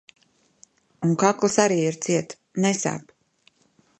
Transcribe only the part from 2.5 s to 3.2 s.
nesāp.